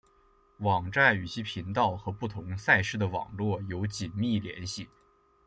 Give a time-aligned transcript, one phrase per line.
[0.61, 4.89] 网站与其频道和不同赛事的网络有紧密联系。